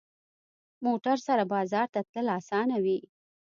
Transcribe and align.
موټر 0.85 1.17
سره 1.27 1.43
بازار 1.53 1.87
ته 1.93 1.99
تلل 2.11 2.27
اسانه 2.39 2.75
وي. 2.83 2.99